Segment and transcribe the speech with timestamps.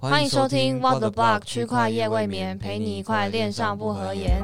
[0.00, 4.40] 欢迎收听 What the Block 区块夜未眠，陪你一块恋上不合言。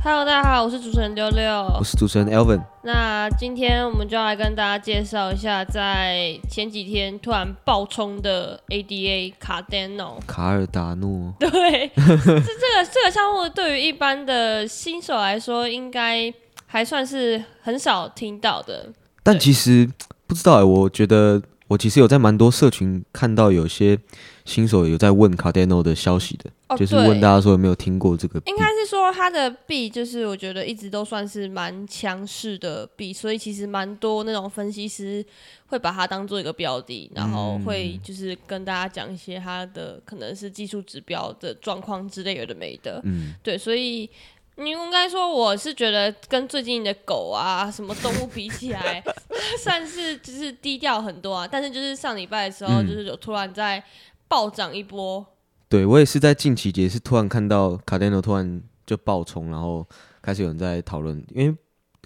[0.00, 2.62] Hello，大家好，我是主持人六六，我是主持人 Elvin。
[2.84, 10.20] 那今天我们就要来跟大家介绍一下，在前几天突然爆冲的 ADA 卡丹诺。
[10.24, 11.34] 卡尔达诺。
[11.40, 11.50] 对，
[11.96, 16.32] 这这个这个项目对于一般的新手来说，应该
[16.74, 18.92] 还算是很少听到的。
[19.22, 19.88] 但其实
[20.26, 23.96] 不知道哎，我觉得我其实有在蛮多社群看到有些。
[24.44, 28.38] 新手有在问卡丹诺的消息的，就是问大家说有没有听过这个？
[28.44, 35.24] 应该是说它的币，就是我觉得一直都算是蛮强势的币，所以其实蛮多那种分析师
[35.68, 43.00] 会把它当做一个标的，然后会就是跟大家讲一些它的可能是技术指标的状况之类有的没的。
[43.04, 44.10] 嗯，对，所以
[44.56, 49.02] 你应该说我是觉得跟最近的狗啊什么动物比起来，
[49.62, 51.46] 算是就是低调很多啊。
[51.46, 53.82] 但是就是上礼拜的时候，就是有突然在。
[54.26, 55.24] 暴涨一波，
[55.68, 59.86] 对我也是在近期也是突然看到卡丹诺突然就爆冲，然后
[60.22, 61.56] 开始有人在讨论，因为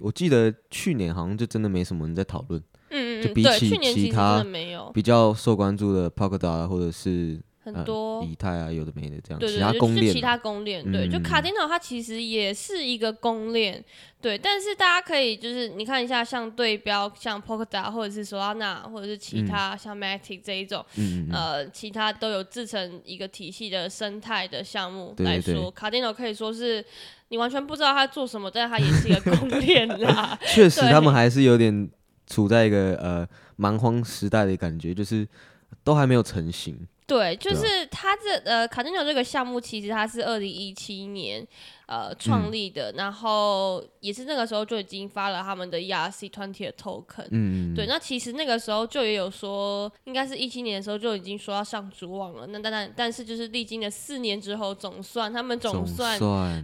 [0.00, 2.60] 我记得去年好像就真的没什么人在讨论，
[2.90, 4.44] 嗯嗯，就比起其他
[4.92, 7.40] 比较受关注的 Polkadot 或者是。
[7.74, 13.82] 很多以太啊，有的没的这样，对对对，就是其他公链，对，就卡丁岛它其实也是一个公链，
[14.20, 20.84] 对，但是大家可以就是你看一下，像对标像 Polkadot 或者是 Solana 或者是其他像 Matic 这一种，
[21.32, 26.84] 呃，其他都有制成一个体系的生态的项目来说，卡丁岛可以说是
[27.28, 30.38] 你完全不知道它做什么，但是它也是一个公链 啦。
[30.46, 31.88] 确实，他们还是有点
[32.26, 35.26] 处在一个呃蛮荒时代的感觉，就是
[35.84, 36.78] 都还没有成型。
[37.08, 41.42] 对，就是他这呃卡丁纽这个项目，其实它是二零一七年
[41.86, 47.26] 呃创立的，然后也是那个时候就已经发了他们的 ERC twenty 的 token。
[47.30, 52.46] 嗯对，那其实那个时候就也有说，应该是一七年的时候就已经说要上主网了。
[52.48, 56.18] 那但但但是就是历经了四年之后，总算他们总算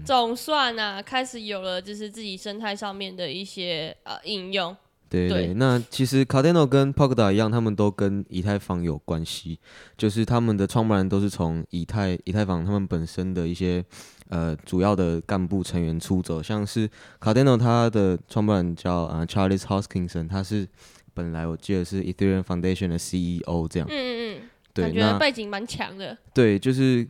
[0.04, 4.76] 总算啊，开始有了就是自己生态上面的一些呃应用。
[5.14, 9.58] 对对，那其实 Cardano 跟 Polkadot 一样，他们都跟以太坊有关系，
[9.96, 13.84] 就是他们的创办人都是从以太以太坊他们本身的一些
[14.28, 16.88] 呃主要的干部成员出走，像是
[17.20, 20.68] Cardano 它的创办人叫呃 Charles Hoskinson，他是
[21.12, 27.06] 本来我记得是 Ethereum Foundation 的 CEO 这样，嗯嗯嗯，对，感觉背景蛮强的，对，就是。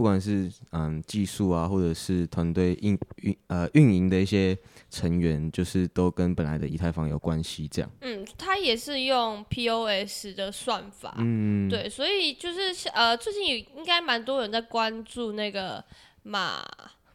[0.00, 4.56] 不管是嗯技术啊，或者是团队运运呃运营的一些
[4.88, 7.90] 成员，就是都跟本来的以太坊有关系，这样。
[8.00, 15.84] 嗯，他也是用 POS 的算法，嗯，对，所以就是呃最近应该蛮多人在关注那个
[16.22, 16.64] 马。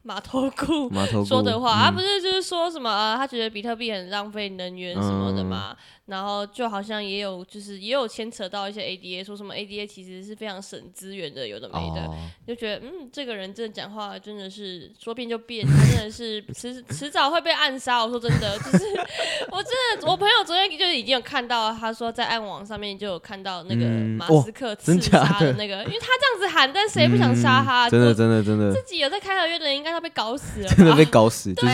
[0.07, 0.87] 马头库
[1.25, 3.17] 说的话，他不是就是说什么啊？
[3.17, 5.75] 他觉得比特币很浪费能源什么的嘛。
[6.05, 12.07] 然后就好像也有就是也有牵扯到一些 ADA，说什么 ADA 其实是非常省资源的，有的没的。
[12.47, 18.05] 就觉得嗯，这个人真的讲话真的是说变就变，他真的是迟迟早会被暗杀。
[18.05, 18.85] 我说真的，就是
[19.51, 23.85] 我真的，我朋友昨天就已经有看到，他说在暗网上面就有看到那个
[24.15, 27.89] 马斯克刺杀的那个，因为他这样子喊，但谁不想杀他？
[27.89, 29.95] 真的真的真的，自己有在开合约的人应该。
[29.95, 31.73] 要被搞死了，真的被搞死， 就是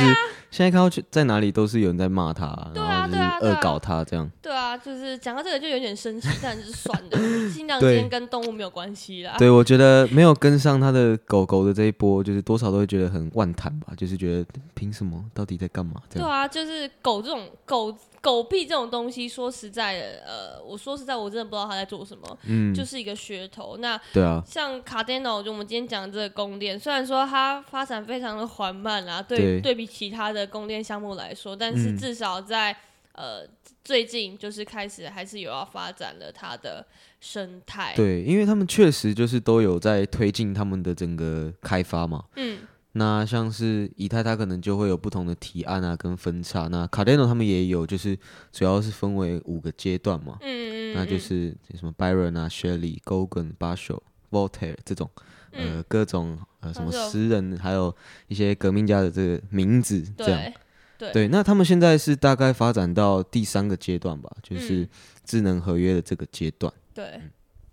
[0.51, 4.29] 现在看到去在哪里都是有人在骂他，对啊，对啊，恶搞他这样。
[4.41, 7.09] 对啊，就是讲到这个就有点生气，但是算了，
[7.51, 9.35] 尽量今天跟动物没有关系啦。
[9.37, 14.45] 对，我觉得没有跟上他的狗狗的这一波，就是多少都会觉得很万谈吧，就是觉得
[14.75, 15.93] 凭什么，到底在干嘛？
[16.13, 17.95] 对啊，就是狗这种狗。
[18.23, 23.77] 狗屁这种东西，说实在的，呃，我说实在，我真的不知道他在做什么，嗯，就是一个噱头。
[23.77, 32.75] 那对啊，像卡丹诺，就我们今天讲的这个宫殿，虽然说它发展非常的缓慢啊，对，对比其他的宫殿项目来说，但是至少在
[33.13, 33.47] 呃
[33.83, 36.85] 最近就是开始还是有要发展了它的
[37.19, 37.93] 生态。
[37.95, 42.59] 对，因为他们确实就是都有在推进他们的整个开发嘛，嗯。
[42.93, 46.67] 那像是以太，它可能就会有不同的提案啊，跟分叉。
[46.67, 48.19] 那卡丹诺他们也有，就是
[48.51, 50.37] 主要是分为五个阶段嘛。
[50.41, 53.97] 嗯嗯那就是什么 Byron 啊、Shelley、Gogan、Basho、
[54.29, 55.09] Voltaire 这种，
[55.51, 57.95] 呃，各种呃什么诗人，还有
[58.27, 60.53] 一些革命家的这个名字，这样。
[60.97, 61.11] 对。
[61.11, 61.27] 对。
[61.27, 64.87] 那他们现在是大概发展到第三个阶段吧，就是
[65.23, 66.71] 智能合约的这个阶段。
[66.93, 67.21] 对。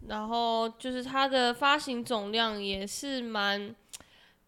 [0.06, 3.74] 然后就是它的发行总量也是蛮。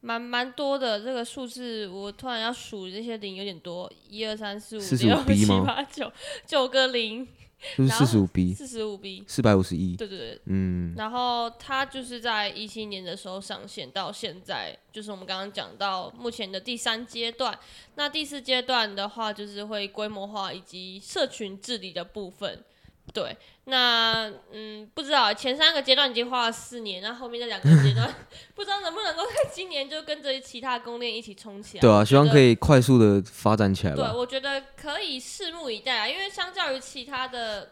[0.02, 6.10] 蛮蛮多的这个数字，我突然要数这些零有点多，一二三四五六七八九
[6.46, 7.28] 九个零，
[7.76, 9.96] 就是四十五 B，四十五 B，四百五十一。
[9.96, 10.94] 对对对，嗯。
[10.96, 17.58] 然后它就是在一七年的时候上线，到现在就是我们刚刚讲到目前的第三阶段。
[17.96, 22.64] 那第四阶段的话，就是会规模化以及社群治理的部分。
[23.12, 28.08] 对，那嗯，不知道前三个阶段已经花了四年，那后面这两个阶段
[28.54, 31.80] 不知道能不能够在今年就跟着其他公链一起冲起来。
[31.80, 33.96] 对啊，希望可以快速的发展起来。
[33.96, 37.70] 对，我觉得可以拭目以待啊，因为相较于其他的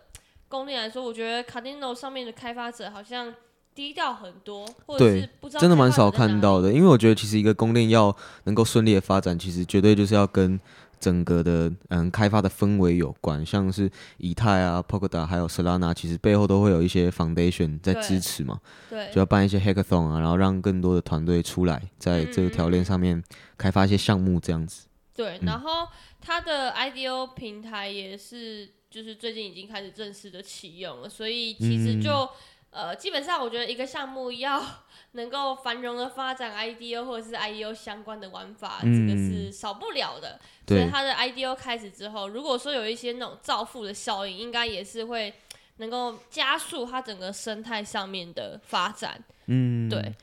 [0.48, 3.32] 公链来说，我觉得 Cardano 上面的开发者好像
[3.76, 6.72] 低调很多，或者是不知道真的蛮少看到的。
[6.72, 10.58] 因为我觉得其实一个公链要能够顺利的发展，其实绝对就是要跟。
[11.00, 18.60] 整个的嗯开发的氛围有关，像是以太啊、Polkadot 还有 Solana，其实背后都会有一些 foundation 在支持嘛，
[18.90, 23.22] 对，就要办一些 hackathon 啊，然后让更多的团队出来，在这个条链上面
[23.56, 24.86] 开发一些项目这样子。
[25.14, 25.88] 对，然后
[26.20, 32.28] 它的 IDO 平台也是，就是最近已经开始正式的启用了，所以其实就。
[32.70, 34.62] 呃，基本上我觉得一个项目要
[35.12, 40.38] 能够繁荣的发展，IDO 或者是 IEO 相关的玩法，这个是少不了的。
[40.66, 45.32] 所以它的 IDO 开始之后，如果说有一些那种造富的效应，应该也是会
[45.78, 49.18] 能够加速它整个生态上面的发展。
[49.46, 50.14] 嗯，对。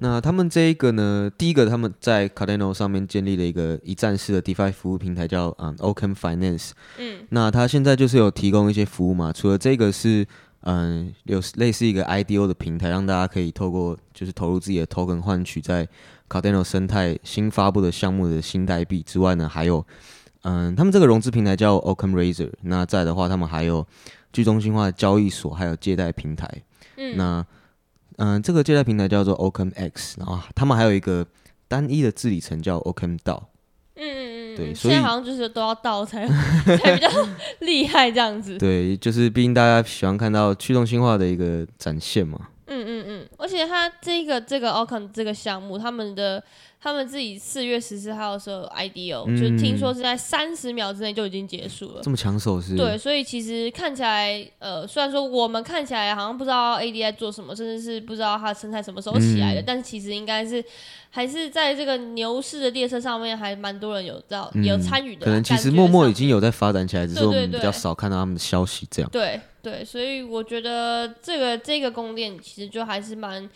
[0.00, 6.72] 那他们这一个呢，第一个他们在 Cardano 上面建立了一个一站式的 DeFi 服务平台，叫嗯 Open Finance。
[6.98, 10.26] 嗯，那它现在就是有提供一些服务嘛，除了这个是。
[10.62, 15.88] 嗯，有类似一个 IDO 的平台，让大家可以透过就是投入自己的 token 换取在
[16.28, 19.84] Cardano 生态新发布的项目的新代币之外呢，还有
[20.42, 22.52] 嗯，他们这个融资平台叫 Open Raiser。
[22.62, 23.86] 那在的话，他们还有
[24.32, 26.46] 去中心化的交易所，还有借贷平台。
[26.96, 27.46] 嗯，那
[28.16, 31.26] 嗯，这个借贷平台叫做 Open X，然后他们还有一个
[31.68, 33.42] 单一的治理层叫 Open DAO。
[34.56, 36.26] 对，现在好像就是都要到才
[36.78, 37.08] 才比较
[37.60, 38.56] 厉害这样子。
[38.58, 42.38] 对，就是毕竟大家喜欢看到驱动性化的一个展现嘛。
[42.72, 46.42] 嗯嗯嗯，而且它这个这个 Ocon 这个项目，他们的
[46.82, 52.00] 他们自己四月十四号的时候 IDO，就听说是在三十秒之内就已经结束了。
[52.02, 52.76] 这么抢手是？
[52.76, 60.64] 对，所以其实看起来，呃，虽然说我们看起来好像不知道 AD 在做什么，甚至是不知道它的生态什么时候起来的，但是其实应该是。
[61.12, 65.24] 还是在这个牛市的列车上面，还蛮多人有到有参与的。
[65.24, 68.86] 可能其实默默已经有在发展起来，只是我们比较少看到他们的消息。
[68.88, 73.50] 这样对对，所以我觉得这个这个宫殿其实就还是蛮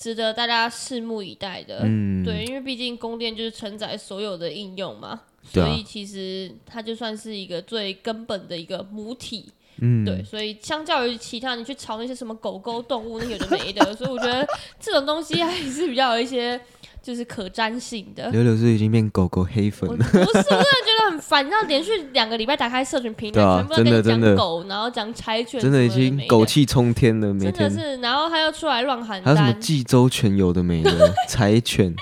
[0.00, 1.82] 值得大家拭目以待的。
[1.84, 9.52] 嗯，对，因为毕竟宫殿就是承载所有的应用嘛，所以其实它就算是一个最根本的一个母体。
[9.82, 14.46] 嗯，对，所以相较于其他，你去炒那些什么狗狗动物那有的没的，所以我觉得
[14.80, 16.58] 这种东西还是比较有一些。
[17.02, 19.96] 就是可粘性的，柳柳是已经变狗狗黑粉了。
[19.96, 27.28] 不是，我真的觉得很烦，你知道，连续两个礼拜打开社群平台，全部都在讲狗，然后讲柴犬，真的已经狗气冲天了。
[27.40, 31.94] 真的是，然后他又出来乱喊，还有什么济州犬有的没的 柴犬，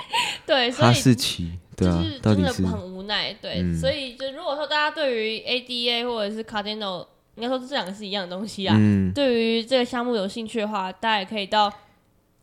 [0.45, 3.33] 对，哈士奇，对啊，真的很无奈。
[3.41, 7.06] 对，所以就如果说大家对于 ADA 或者是 Cardano，
[7.37, 8.77] 应该说这两个是一样的东西啊。
[9.15, 11.73] 对于这个项目有兴趣的话，大家也可以到。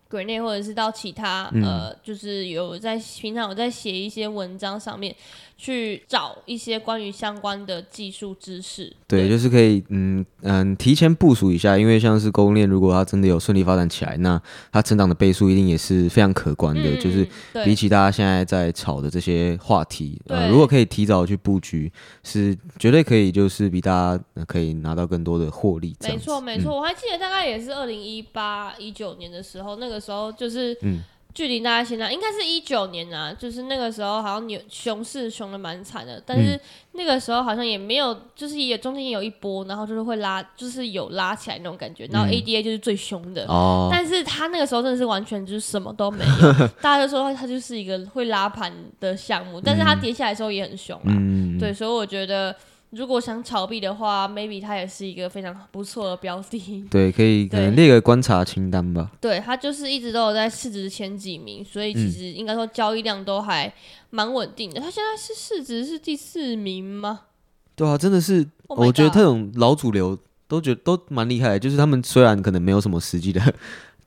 [0.09, 5.15] 国内或者是到其他呃，就是有在平常有在写一些文章上面。
[5.57, 14.41] 去找一些关于相关的技术知识，对，就是可以，嗯嗯，提前部署一下，因为像是供应链，如果它真的有顺利发展起来，那
[14.71, 16.95] 它成长的倍数一定也是非常可观的。
[16.97, 17.25] 就是
[17.63, 21.91] 比起大家现在在炒的这些话题，呃，如果可以提早去布局，
[22.23, 25.95] 是绝对可以，就是比大家可以拿到更多的获利。
[26.01, 31.01] 没错，没错，我还记得大概也是二零一八一九年的时候，那个时候就是嗯。
[31.35, 36.57] 距离大家现在应该是一九年啊，就是那个时候好像牛熊市熊的蛮惨的，但是
[36.93, 43.45] 那个时候好像也没有，就是也中间有一波，然后就是会拉，就是有拉起来那种感觉，然后 ADA 就是最凶的，
[43.91, 51.11] 但是他那个时候真的是完全就是什么都没有， 大家都说他就是一个会拉盘的项目，但是他跌下来的时候也很凶啊，
[51.59, 52.55] 对，所以我觉得。
[52.91, 56.85] 如果想炒币的话，maybe 它也是一个非常不错的标的。
[56.89, 59.11] 对，可以 可能列个观察清单吧。
[59.19, 63.71] 对，它就是一直都有在市值前几名，所以其实应该说交易量都还
[64.11, 64.79] 蛮稳定的。
[64.79, 67.21] 它现在是市值是第四名吗？
[67.75, 71.59] 对啊，真的是，我觉得这种老主流都觉得都蛮厉害。
[71.59, 73.41] 就是他们虽然可能没有什么实际的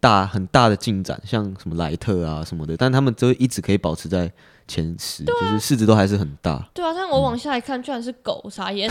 [0.01, 4.31] 大很大的进展，像什么莱特啊什么的，但他们都一直可以保持在。
[4.71, 8.87] 前十就是市值都还是很大，对啊，但我往下一看，居然是狗，傻眼，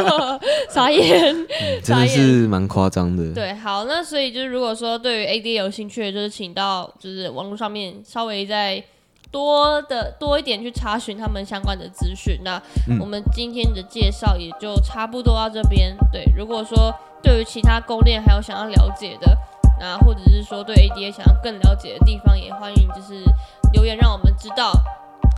[0.72, 1.36] 傻眼，
[1.84, 3.30] 真的是蛮夸张的。
[3.34, 8.82] 对，好，那所以就是如果说对于 AD 有兴趣的，就是请到就是网络上面稍微再
[9.30, 12.40] 多的多一点去查询他们相关的资讯。
[12.42, 12.58] 那
[12.98, 15.94] 我们今天的介绍也就差不多到这边。
[16.10, 16.90] 对，如果说
[17.22, 19.36] 对于其他攻链还有想要了解的，
[19.80, 23.24] 那或者是说对 ADA 想要更了解的地方，也欢迎就是
[23.72, 24.72] 留言让我们知道。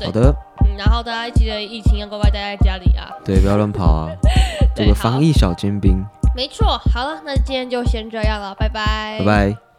[0.05, 0.35] 好的。
[0.65, 3.11] 嗯，然后大家记得疫情要乖乖待在家里啊。
[3.25, 4.11] 对，不要乱跑啊。
[4.75, 6.05] 做个防疫小尖兵。
[6.35, 6.79] 没错。
[6.93, 9.19] 好了，那今天就先这样了，拜拜。
[9.21, 9.74] 拜拜。